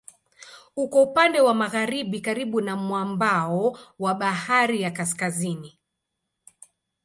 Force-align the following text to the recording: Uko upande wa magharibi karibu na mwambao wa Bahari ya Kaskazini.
Uko 0.75 1.03
upande 1.03 1.39
wa 1.41 1.53
magharibi 1.53 2.21
karibu 2.21 2.61
na 2.61 2.75
mwambao 2.75 3.77
wa 3.99 4.13
Bahari 4.13 4.81
ya 4.81 4.91
Kaskazini. 4.91 5.79